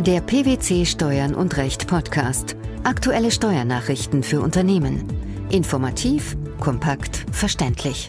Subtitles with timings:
[0.00, 2.56] Der PwC Steuern und Recht Podcast.
[2.84, 5.04] Aktuelle Steuernachrichten für Unternehmen.
[5.50, 8.08] Informativ, kompakt, verständlich.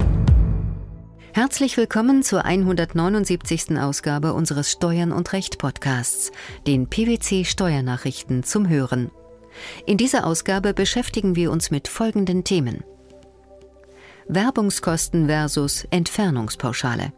[1.33, 3.77] Herzlich willkommen zur 179.
[3.77, 6.31] Ausgabe unseres Steuern und Recht Podcasts,
[6.65, 9.11] den PwC Steuernachrichten zum Hören.
[9.85, 12.85] In dieser Ausgabe beschäftigen wir uns mit folgenden Themen.
[14.29, 17.11] Werbungskosten versus Entfernungspauschale.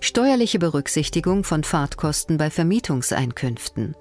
[0.00, 3.94] Steuerliche Berücksichtigung von Fahrtkosten bei Vermietungseinkünften.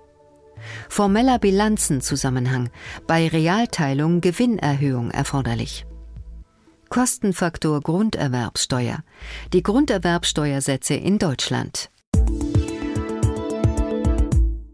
[0.90, 2.70] Formeller Bilanzenzusammenhang,
[3.08, 5.86] bei Realteilung Gewinnerhöhung erforderlich.
[6.90, 9.00] Kostenfaktor Grunderwerbsteuer,
[9.52, 11.90] die Grunderwerbsteuersätze in Deutschland.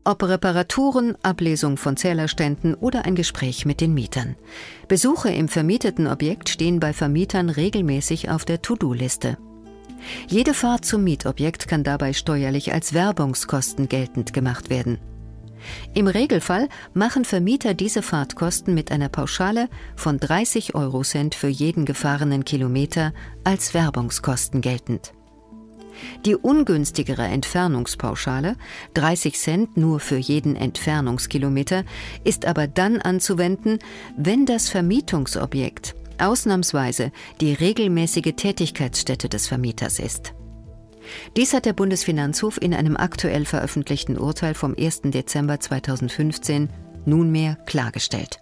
[0.03, 4.35] Ob Reparaturen, Ablesung von Zählerständen oder ein Gespräch mit den Mietern.
[4.87, 9.37] Besuche im vermieteten Objekt stehen bei Vermietern regelmäßig auf der To-Do-Liste.
[10.27, 14.97] Jede Fahrt zum Mietobjekt kann dabei steuerlich als Werbungskosten geltend gemacht werden.
[15.93, 22.45] Im Regelfall machen Vermieter diese Fahrtkosten mit einer Pauschale von 30 Eurocent für jeden gefahrenen
[22.45, 25.13] Kilometer als Werbungskosten geltend.
[26.25, 28.55] Die ungünstigere Entfernungspauschale,
[28.93, 31.83] 30 Cent nur für jeden Entfernungskilometer,
[32.23, 33.79] ist aber dann anzuwenden,
[34.17, 40.33] wenn das Vermietungsobjekt ausnahmsweise die regelmäßige Tätigkeitsstätte des Vermieters ist.
[41.37, 45.01] Dies hat der Bundesfinanzhof in einem aktuell veröffentlichten Urteil vom 1.
[45.05, 46.69] Dezember 2015
[47.05, 48.39] nunmehr klargestellt.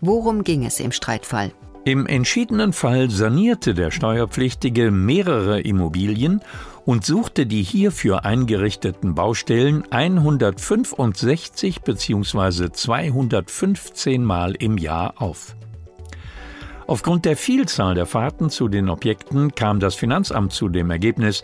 [0.00, 1.52] Worum ging es im Streitfall?
[1.84, 6.42] Im entschiedenen Fall sanierte der Steuerpflichtige mehrere Immobilien
[6.84, 12.70] und suchte die hierfür eingerichteten Baustellen 165 bzw.
[12.72, 15.56] 215 Mal im Jahr auf.
[16.86, 21.42] Aufgrund der Vielzahl der Fahrten zu den Objekten kam das Finanzamt zu dem Ergebnis,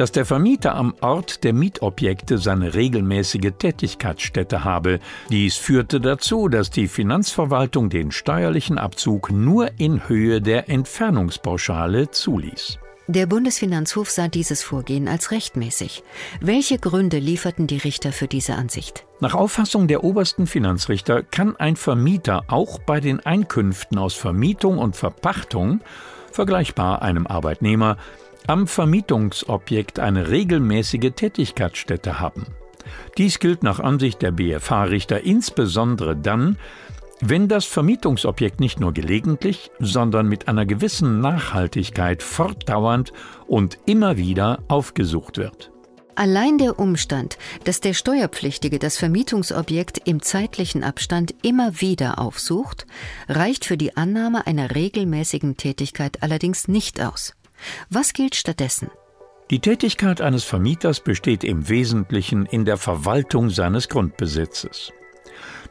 [0.00, 4.98] dass der Vermieter am Ort der Mietobjekte seine regelmäßige Tätigkeitsstätte habe.
[5.28, 12.78] Dies führte dazu, dass die Finanzverwaltung den steuerlichen Abzug nur in Höhe der Entfernungspauschale zuließ.
[13.08, 16.02] Der Bundesfinanzhof sah dieses Vorgehen als rechtmäßig.
[16.40, 19.04] Welche Gründe lieferten die Richter für diese Ansicht?
[19.20, 24.96] Nach Auffassung der obersten Finanzrichter kann ein Vermieter auch bei den Einkünften aus Vermietung und
[24.96, 25.82] Verpachtung,
[26.32, 27.98] vergleichbar einem Arbeitnehmer,
[28.46, 32.46] am Vermietungsobjekt eine regelmäßige Tätigkeitsstätte haben.
[33.18, 36.56] Dies gilt nach Ansicht der BFH-Richter insbesondere dann,
[37.20, 43.12] wenn das Vermietungsobjekt nicht nur gelegentlich, sondern mit einer gewissen Nachhaltigkeit fortdauernd
[43.46, 45.70] und immer wieder aufgesucht wird.
[46.14, 52.86] Allein der Umstand, dass der Steuerpflichtige das Vermietungsobjekt im zeitlichen Abstand immer wieder aufsucht,
[53.28, 57.34] reicht für die Annahme einer regelmäßigen Tätigkeit allerdings nicht aus.
[57.88, 58.90] Was gilt stattdessen?
[59.50, 64.92] Die Tätigkeit eines Vermieters besteht im Wesentlichen in der Verwaltung seines Grundbesitzes.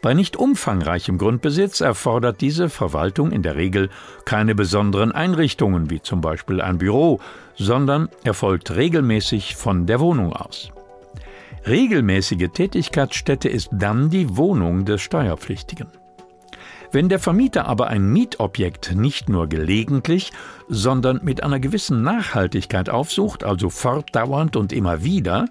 [0.02, 3.90] Bei nicht umfangreichem Grundbesitz erfordert diese Verwaltung in der Regel
[4.26, 7.20] keine besonderen Einrichtungen wie zum Beispiel ein Büro,
[7.56, 10.72] sondern erfolgt regelmäßig von der Wohnung aus.
[11.68, 15.88] Regelmäßige Tätigkeitsstätte ist dann die Wohnung des Steuerpflichtigen.
[16.92, 20.32] Wenn der Vermieter aber ein Mietobjekt nicht nur gelegentlich,
[20.70, 25.46] sondern mit einer gewissen Nachhaltigkeit aufsucht, also fortdauernd und immer wieder,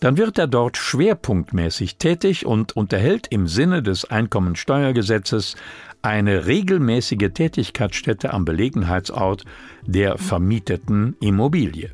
[0.00, 5.54] dann wird er dort schwerpunktmäßig tätig und unterhält im Sinne des Einkommensteuergesetzes
[6.02, 9.44] eine regelmäßige Tätigkeitsstätte am Belegenheitsort
[9.86, 11.92] der vermieteten Immobilie.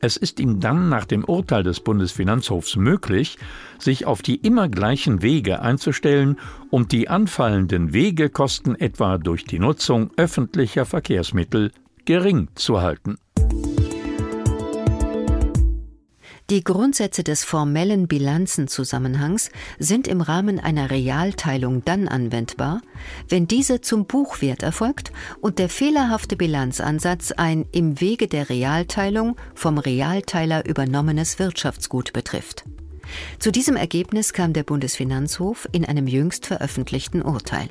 [0.00, 3.36] Es ist ihm dann nach dem Urteil des Bundesfinanzhofs möglich,
[3.78, 6.38] sich auf die immer gleichen Wege einzustellen
[6.70, 11.72] und die anfallenden Wegekosten etwa durch die Nutzung öffentlicher Verkehrsmittel
[12.04, 13.18] gering zu halten.
[16.50, 22.80] Die Grundsätze des formellen Bilanzenzusammenhangs sind im Rahmen einer Realteilung dann anwendbar,
[23.28, 29.76] wenn diese zum Buchwert erfolgt und der fehlerhafte Bilanzansatz ein im Wege der Realteilung vom
[29.76, 32.64] Realteiler übernommenes Wirtschaftsgut betrifft.
[33.38, 37.68] Zu diesem Ergebnis kam der Bundesfinanzhof in einem jüngst veröffentlichten Urteil.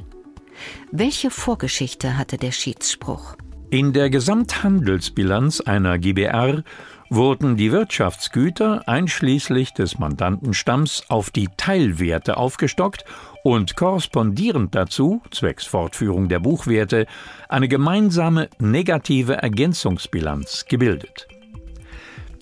[0.91, 3.37] Welche Vorgeschichte hatte der Schiedsspruch?
[3.69, 6.63] In der Gesamthandelsbilanz einer GBR
[7.09, 13.05] wurden die Wirtschaftsgüter einschließlich des Mandantenstamms auf die Teilwerte aufgestockt
[13.43, 17.05] und korrespondierend dazu, zwecks Fortführung der Buchwerte,
[17.49, 21.27] eine gemeinsame negative Ergänzungsbilanz gebildet.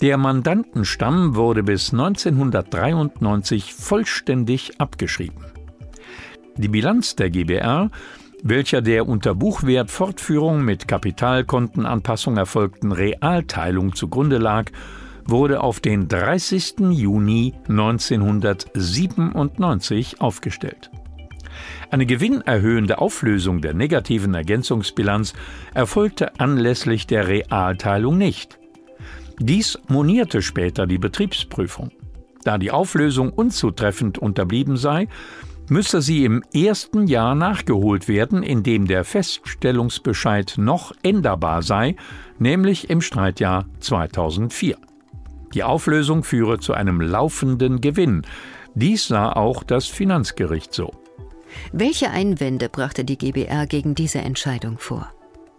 [0.02, 5.46] Der Mandantenstamm wurde bis 1993 vollständig abgeschrieben.
[6.58, 7.92] Die Bilanz der GBR
[8.48, 14.66] welcher der unter Buchwertfortführung mit Kapitalkontenanpassung erfolgten Realteilung zugrunde lag,
[15.26, 16.76] wurde auf den 30.
[16.92, 20.92] Juni 1997 aufgestellt.
[21.90, 25.34] Eine gewinnerhöhende Auflösung der negativen Ergänzungsbilanz
[25.74, 28.60] erfolgte anlässlich der Realteilung nicht.
[29.40, 31.90] Dies monierte später die Betriebsprüfung.
[32.44, 35.08] Da die Auflösung unzutreffend unterblieben sei,
[35.70, 41.96] müsse sie im ersten Jahr nachgeholt werden, in dem der Feststellungsbescheid noch änderbar sei,
[42.40, 44.78] nämlich im Streitjahr 2004.
[45.54, 48.24] Die Auflösung führe zu einem laufenden Gewinn.
[48.74, 50.92] Dies sah auch das Finanzgericht so.
[51.72, 55.10] Welche Einwände brachte die GBR gegen diese Entscheidung vor?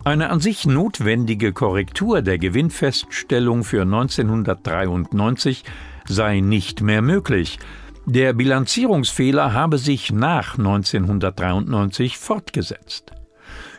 [0.05, 5.65] Eine an sich notwendige Korrektur der Gewinnfeststellung für 1993
[6.07, 7.59] sei nicht mehr möglich.
[8.09, 13.11] Der Bilanzierungsfehler habe sich nach 1993 fortgesetzt.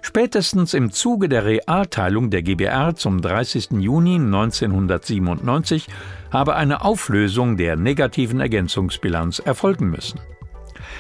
[0.01, 3.71] Spätestens im Zuge der Realteilung der GBR zum 30.
[3.79, 5.88] Juni 1997
[6.29, 10.19] habe eine Auflösung der negativen Ergänzungsbilanz erfolgen müssen.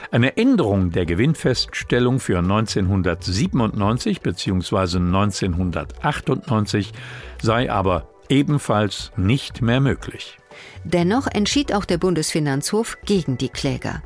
[0.09, 4.99] Eine Änderung der Gewinnfeststellung für 1997 bzw.
[4.99, 6.93] 1998
[7.41, 10.37] sei aber ebenfalls nicht mehr möglich.
[10.83, 14.01] Dennoch entschied auch der Bundesfinanzhof gegen die Kläger.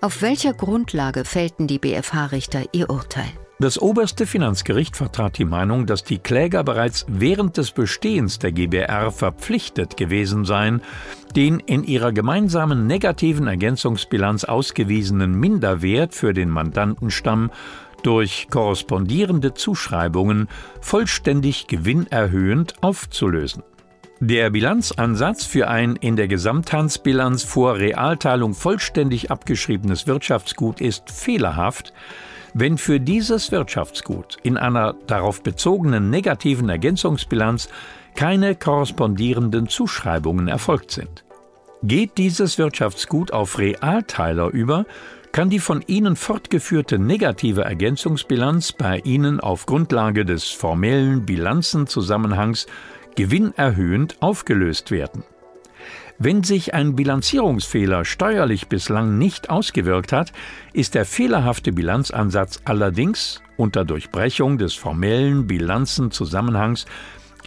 [0.00, 3.28] Auf welcher Grundlage fällten die BFH-Richter ihr Urteil?
[3.58, 9.10] Das oberste Finanzgericht vertrat die Meinung, dass die Kläger bereits während des Bestehens der GBR
[9.10, 10.82] verpflichtet gewesen seien,
[11.34, 17.50] den in ihrer gemeinsamen negativen Ergänzungsbilanz ausgewiesenen Minderwert für den Mandantenstamm
[18.02, 20.48] durch korrespondierende Zuschreibungen
[20.82, 23.62] vollständig gewinnerhöhend aufzulösen.
[24.20, 31.92] Der Bilanzansatz für ein in der Gesamthandsbilanz vor Realteilung vollständig abgeschriebenes Wirtschaftsgut ist fehlerhaft,
[32.54, 37.68] wenn für dieses Wirtschaftsgut in einer darauf bezogenen negativen Ergänzungsbilanz
[38.14, 41.24] keine korrespondierenden Zuschreibungen erfolgt sind.
[41.82, 44.86] Geht dieses Wirtschaftsgut auf Realteiler über,
[45.30, 52.66] kann die von Ihnen fortgeführte negative Ergänzungsbilanz bei Ihnen auf Grundlage des formellen Bilanzenzusammenhangs
[53.16, 55.24] gewinnerhöhend aufgelöst werden.
[56.18, 60.32] Wenn sich ein Bilanzierungsfehler steuerlich bislang nicht ausgewirkt hat,
[60.72, 66.86] ist der fehlerhafte Bilanzansatz allerdings unter Durchbrechung des formellen Bilanzenzusammenhangs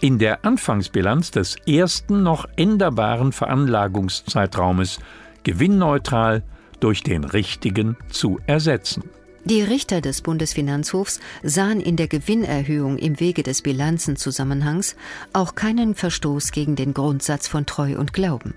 [0.00, 5.00] in der Anfangsbilanz des ersten noch änderbaren Veranlagungszeitraumes
[5.42, 6.42] gewinnneutral
[6.78, 9.02] durch den richtigen zu ersetzen.
[9.44, 14.96] Die Richter des Bundesfinanzhofs sahen in der Gewinnerhöhung im Wege des Bilanzenzusammenhangs
[15.32, 18.54] auch keinen Verstoß gegen den Grundsatz von Treu und Glauben.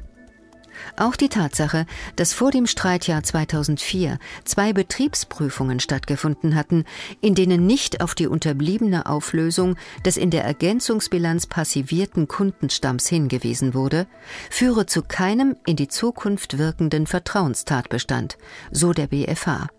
[0.98, 1.86] Auch die Tatsache,
[2.16, 6.84] dass vor dem Streitjahr 2004 zwei Betriebsprüfungen stattgefunden hatten,
[7.22, 14.08] in denen nicht auf die unterbliebene Auflösung des in der Ergänzungsbilanz passivierten Kundenstamms hingewiesen wurde,
[14.50, 18.38] führe zu keinem in die Zukunft wirkenden Vertrauenstatbestand,
[18.72, 19.70] so der BFH.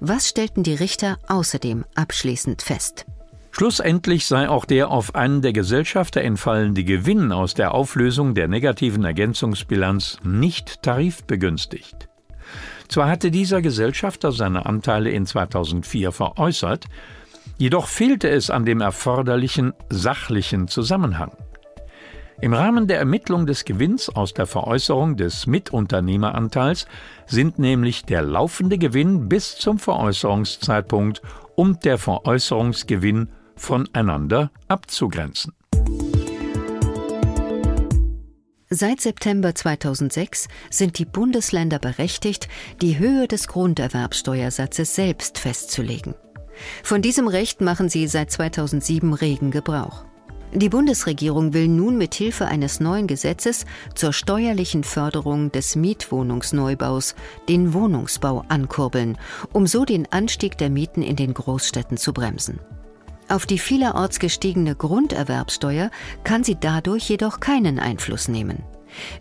[0.00, 3.06] Was stellten die Richter außerdem abschließend fest?
[3.56, 9.04] Schlussendlich sei auch der auf einen der Gesellschafter entfallende Gewinn aus der Auflösung der negativen
[9.04, 12.08] Ergänzungsbilanz nicht tarifbegünstigt.
[12.88, 16.86] Zwar hatte dieser Gesellschafter seine Anteile in 2004 veräußert,
[17.56, 21.30] jedoch fehlte es an dem erforderlichen sachlichen Zusammenhang.
[22.40, 26.86] Im Rahmen der Ermittlung des Gewinns aus der Veräußerung des Mitunternehmeranteils
[27.26, 31.22] sind nämlich der laufende Gewinn bis zum Veräußerungszeitpunkt
[31.54, 35.52] und der Veräußerungsgewinn voneinander abzugrenzen.
[38.68, 42.48] Seit September 2006 sind die Bundesländer berechtigt,
[42.82, 46.14] die Höhe des Grunderwerbsteuersatzes selbst festzulegen.
[46.82, 50.04] Von diesem Recht machen sie seit 2007 regen Gebrauch.
[50.56, 57.16] Die Bundesregierung will nun mit Hilfe eines neuen Gesetzes zur steuerlichen Förderung des Mietwohnungsneubaus
[57.48, 59.18] den Wohnungsbau ankurbeln,
[59.52, 62.60] um so den Anstieg der Mieten in den Großstädten zu bremsen.
[63.28, 65.90] Auf die vielerorts gestiegene Grunderwerbsteuer
[66.22, 68.62] kann sie dadurch jedoch keinen Einfluss nehmen.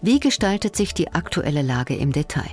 [0.03, 2.51] Wie gestaltet sich die aktuelle Lage im Detail?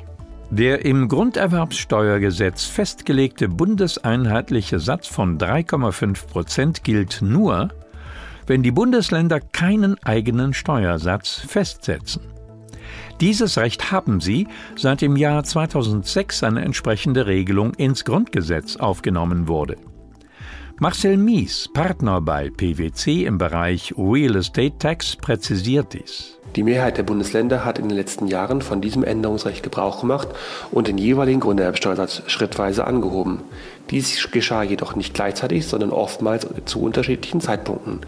[0.49, 7.68] Der im Grunderwerbsteuergesetz festgelegte bundeseinheitliche Satz von 3,5 Prozent gilt nur,
[8.50, 12.23] wenn die Bundesländer keinen eigenen Steuersatz festsetzen.
[13.21, 19.76] Dieses Recht haben sie, seit im Jahr 2006 eine entsprechende Regelung ins Grundgesetz aufgenommen wurde.
[20.82, 26.38] Marcel Mies, Partner bei PwC im Bereich Real Estate Tax, präzisiert dies.
[26.56, 30.28] Die Mehrheit der Bundesländer hat in den letzten Jahren von diesem Änderungsrecht Gebrauch gemacht
[30.70, 33.42] und den jeweiligen Grunderwerbsteuersatz schrittweise angehoben.
[33.90, 38.00] Dies geschah jedoch nicht gleichzeitig, sondern oftmals zu unterschiedlichen Zeitpunkten.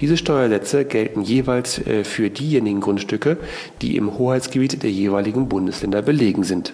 [0.00, 3.36] Diese Steuersätze gelten jeweils äh, für diejenigen Grundstücke,
[3.82, 6.72] die im Hoheitsgebiet der jeweiligen Bundesländer belegen sind.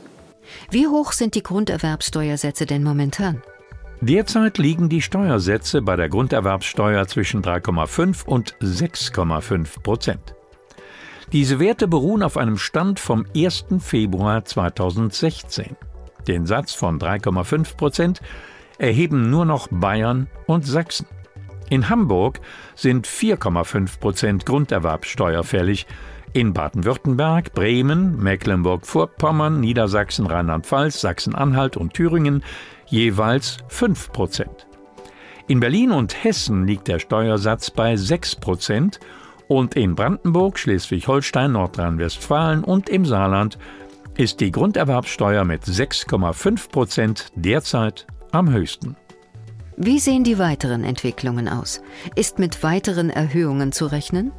[0.71, 3.43] Wie hoch sind die Grunderwerbsteuersätze denn momentan?
[4.03, 10.35] Derzeit liegen die Steuersätze bei der Grunderwerbsteuer zwischen 3,5 und 6,5 Prozent.
[11.33, 13.67] Diese Werte beruhen auf einem Stand vom 1.
[13.79, 15.77] Februar 2016.
[16.27, 18.21] Den Satz von 3,5 Prozent
[18.79, 21.07] erheben nur noch Bayern und Sachsen.
[21.69, 22.41] In Hamburg
[22.75, 25.87] sind 4,5 Prozent Grunderwerbsteuer fällig,
[26.33, 32.45] in Baden-Württemberg, Bremen, Mecklenburg-Vorpommern, Niedersachsen, Rheinland-Pfalz, Sachsen-Anhalt und Thüringen
[32.91, 34.67] jeweils 5 Prozent.
[35.49, 39.01] In Berlin und Hessen liegt der Steuersatz bei 6 Prozent
[39.49, 43.59] und in Brandenburg, Schleswig-Holstein, Nordrhein-Westfalen und im Saarland
[44.17, 48.97] ist die Grunderwerbsteuer mit 6,5 Prozent derzeit am höchsten.
[49.77, 51.81] Wie sehen die weiteren Entwicklungen aus?
[52.15, 54.31] Ist mit weiteren Erhöhungen zu rechnen?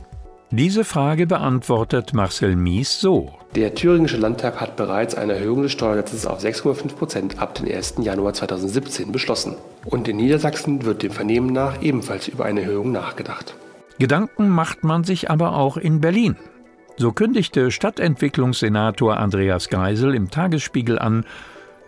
[0.53, 3.31] Diese Frage beantwortet Marcel Mies so.
[3.55, 7.95] Der Thüringische Landtag hat bereits eine Erhöhung des Steuersatzes auf 6,5 Prozent ab dem 1.
[8.01, 9.55] Januar 2017 beschlossen.
[9.85, 13.55] Und in Niedersachsen wird dem Vernehmen nach ebenfalls über eine Erhöhung nachgedacht.
[13.97, 16.35] Gedanken macht man sich aber auch in Berlin.
[16.97, 21.23] So kündigte Stadtentwicklungssenator Andreas Geisel im Tagesspiegel an,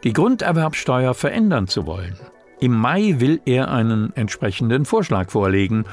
[0.05, 2.15] die Grunderwerbsteuer verändern zu wollen.
[2.62, 5.84] Im Mai will er einen entsprechenden Vorschlag vorlegen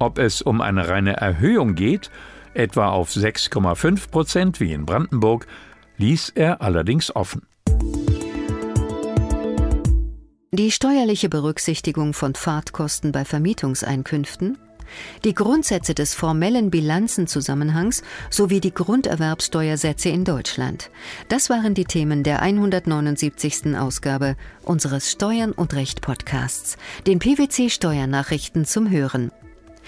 [0.00, 2.10] ob es um eine reine Erhöhung geht,
[2.54, 5.46] etwa auf 6,5 Prozent wie in Brandenburg,
[5.98, 7.42] ließ er allerdings offen.
[10.52, 14.58] Die steuerliche Berücksichtigung von Fahrtkosten bei Vermietungseinkünften,
[15.24, 20.90] die Grundsätze des formellen Bilanzenzusammenhangs sowie die Grunderwerbsteuersätze in Deutschland.
[21.28, 23.76] Das waren die Themen der 179.
[23.76, 26.76] Ausgabe unseres Steuern und Recht Podcasts,
[27.06, 29.30] den PwC Steuernachrichten zum Hören.